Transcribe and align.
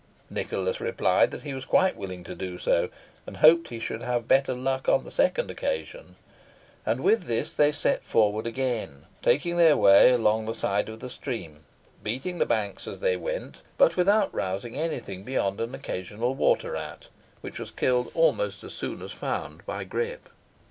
Nicholas 0.31 0.81
replied 0.81 1.29
that 1.29 1.43
he 1.43 1.53
was 1.53 1.63
quite 1.63 1.95
willing 1.95 2.23
to 2.23 2.33
do 2.33 2.57
so, 2.57 2.89
and 3.27 3.37
hoped 3.37 3.67
he 3.67 3.79
should 3.79 4.01
have 4.01 4.27
better 4.27 4.55
luck 4.55 4.89
on 4.89 5.03
the 5.03 5.11
second 5.11 5.51
occasion; 5.51 6.15
and 6.87 7.01
with 7.01 7.25
this 7.25 7.53
they 7.53 7.71
set 7.71 8.03
forward 8.03 8.47
again, 8.47 9.05
taking 9.21 9.57
their 9.57 9.77
way 9.77 10.11
along 10.11 10.47
the 10.47 10.55
side 10.55 10.89
of 10.89 11.01
the 11.01 11.07
stream, 11.07 11.65
beating 12.01 12.39
the 12.39 12.47
banks 12.47 12.87
as 12.87 12.99
they 12.99 13.15
went, 13.15 13.61
but 13.77 13.95
without 13.95 14.33
rousing 14.33 14.75
any 14.75 14.97
thing 14.99 15.21
beyond 15.21 15.61
an 15.61 15.75
occasional 15.75 16.33
water 16.33 16.71
rat, 16.71 17.09
which 17.41 17.59
was 17.59 17.69
killed 17.69 18.09
almost 18.15 18.63
as 18.63 18.73
soon 18.73 19.03
as 19.03 19.13
found 19.13 19.63
by 19.67 19.83
Grip. 19.83 20.29